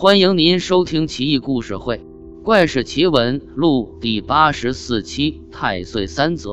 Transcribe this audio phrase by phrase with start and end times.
[0.00, 1.96] 欢迎您收听《奇异故事会·
[2.44, 6.50] 怪事奇闻录》第八十四期《太岁三则》。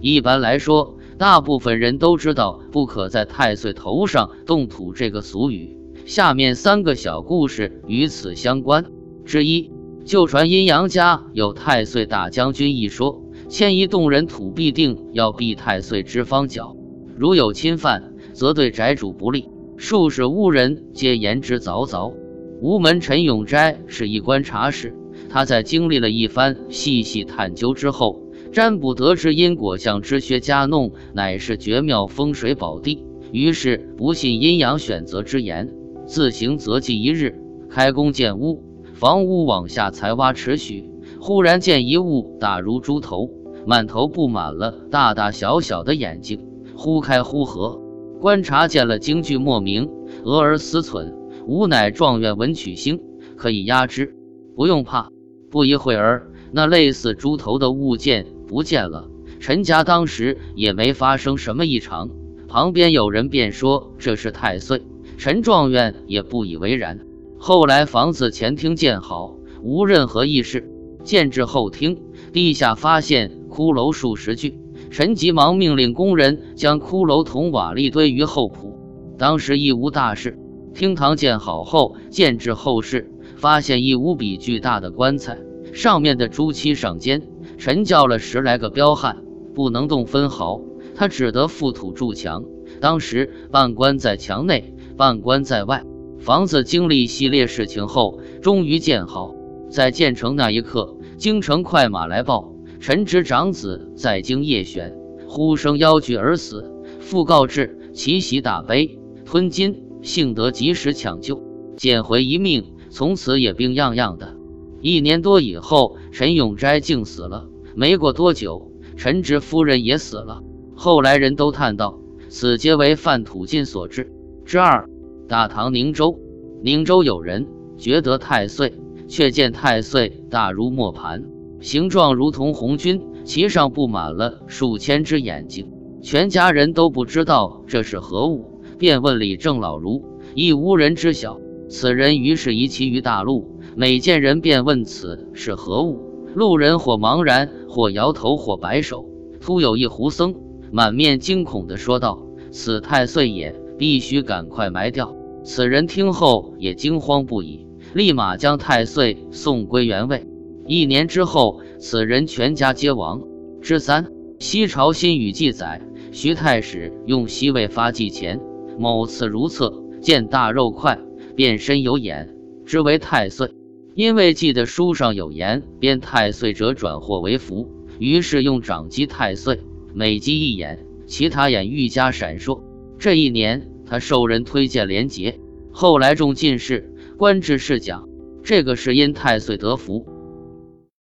[0.00, 5.76] 一般来说，大部分人都知道“不可在太岁头上动土”这个俗语。
[6.06, 8.84] 下面三个小故事与此相关。
[9.24, 9.72] 之一，
[10.04, 16.76] 旧传阴阳家有太岁大将军一说，迁移动人土必定要避太岁之方角，
[17.18, 19.48] 如有侵犯，则对宅主不利。
[19.76, 22.14] 术士巫人皆言之凿凿。
[22.60, 24.94] 吴门陈永斋是一观察使，
[25.28, 28.22] 他在经历了一番细细探究之后，
[28.52, 35.72] 占卜得知因果象之学家弄乃是绝妙风水宝地，于是不信阴阳选择之言，
[36.06, 38.62] 自行择吉一日开工建屋。
[38.94, 40.88] 房屋往下才挖尺许，
[41.20, 43.28] 忽然见一物大如猪头，
[43.66, 46.40] 满头布满了大大小小的眼睛，
[46.76, 47.80] 忽开忽合。
[48.20, 49.90] 观察见了，惊惧莫名，
[50.22, 51.12] 俄而思忖：
[51.46, 53.00] 吾乃状元文曲星，
[53.36, 54.14] 可以压之，
[54.56, 55.10] 不用怕。
[55.50, 59.08] 不一会儿，那类似猪头的物件不见了。
[59.40, 62.10] 陈家当时也没发生什么异常，
[62.48, 64.82] 旁边有人便说这是太岁。
[65.18, 67.00] 陈状元也不以为然。
[67.38, 70.70] 后来房子前厅建好，无任何异事。
[71.04, 72.00] 建至后厅，
[72.32, 74.58] 地下发现骷髅数十具。
[74.90, 78.78] 陈急忙命令工人将骷髅同瓦砾堆于后铺，
[79.18, 80.38] 当时亦无大事。
[80.74, 85.38] 厅堂建好后，建至后室，发现一无比巨大的棺材，
[85.72, 87.22] 上面的朱漆上尖。
[87.58, 89.22] 陈叫了十来个彪悍，
[89.54, 90.60] 不能动分毫，
[90.96, 92.44] 他只得覆土筑墙。
[92.80, 95.84] 当时半棺在墙内，半棺在外。
[96.18, 99.34] 房子经历系列事情后，终于建好。
[99.70, 102.52] 在建成那一刻，京城快马来报。
[102.80, 104.94] 陈直长子在京夜选，
[105.28, 106.72] 呼声邀举而死。
[107.00, 111.42] 父告知其喜大悲，吞金，幸得及时抢救，
[111.76, 112.72] 捡回一命。
[112.90, 114.36] 从此也病怏怏的。
[114.80, 117.48] 一年多以后，陈永斋竟死了。
[117.74, 120.42] 没过多久，陈之夫人也死了。
[120.76, 121.98] 后来人都叹道
[122.30, 124.12] ：“此皆为范土金所致。”
[124.46, 124.88] 之二，
[125.26, 126.20] 大唐宁州，
[126.62, 128.74] 宁州有人觉得太岁，
[129.08, 131.24] 却见太岁大如磨盘。
[131.60, 135.72] 形状如同红军，其上布满了数千只眼睛。
[136.00, 140.04] 全家人都不知道这是何物，便问李正老儒，
[140.34, 141.40] 亦无人知晓。
[141.68, 146.00] 此人于是移其于大陆，每见人便问此是何物。
[146.34, 149.08] 路人或茫然，或摇头，或摆手。
[149.40, 150.34] 突有一胡僧
[150.72, 155.14] 满面惊恐地说道：“此太岁也，必须赶快埋掉。”
[155.44, 160.26] 此人听后也惊慌不已，立马将太岁送归原位。
[160.66, 163.22] 一年之后，此人全家皆亡。
[163.60, 164.06] 之三，
[164.38, 168.40] 西朝新语记载，徐太史用西魏发祭前，
[168.78, 170.98] 某次如厕，见大肉块，
[171.36, 173.50] 便身有眼，之为太岁。
[173.94, 177.68] 因为记得书上有言，变太岁者转祸为福，
[177.98, 179.60] 于是用掌击太岁，
[179.94, 182.60] 每击一眼，其他眼愈加闪烁。
[182.98, 185.38] 这一年，他受人推荐廉洁，
[185.70, 188.08] 后来中进士，官至侍讲。
[188.42, 190.06] 这个是因太岁得福。